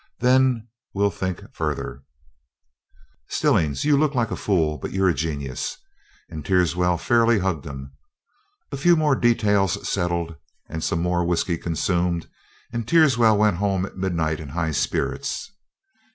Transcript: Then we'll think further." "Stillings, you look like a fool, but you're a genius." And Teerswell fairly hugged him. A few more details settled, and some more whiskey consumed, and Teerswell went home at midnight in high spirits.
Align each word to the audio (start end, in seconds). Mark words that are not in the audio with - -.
Then 0.17 0.67
we'll 0.95 1.11
think 1.11 1.43
further." 1.53 2.01
"Stillings, 3.27 3.85
you 3.85 3.95
look 3.95 4.15
like 4.15 4.31
a 4.31 4.35
fool, 4.35 4.79
but 4.79 4.91
you're 4.93 5.09
a 5.09 5.13
genius." 5.13 5.77
And 6.27 6.43
Teerswell 6.43 6.97
fairly 6.97 7.37
hugged 7.37 7.65
him. 7.65 7.93
A 8.71 8.77
few 8.77 8.95
more 8.95 9.15
details 9.15 9.87
settled, 9.87 10.37
and 10.67 10.83
some 10.83 11.03
more 11.03 11.23
whiskey 11.23 11.59
consumed, 11.59 12.27
and 12.73 12.87
Teerswell 12.87 13.37
went 13.37 13.57
home 13.57 13.85
at 13.85 13.95
midnight 13.95 14.39
in 14.39 14.49
high 14.49 14.71
spirits. 14.71 15.51